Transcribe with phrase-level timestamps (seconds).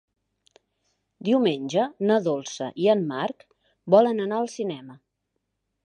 [1.27, 3.47] Diumenge na Dolça i en Marc
[3.97, 5.03] volen anar al cinema.